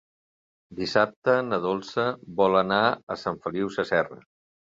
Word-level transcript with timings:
Dissabte 0.79 1.35
na 1.49 1.59
Dolça 1.65 2.07
vol 2.41 2.59
anar 2.63 2.81
a 2.89 3.17
Sant 3.25 3.39
Feliu 3.45 3.73
Sasserra. 3.77 4.19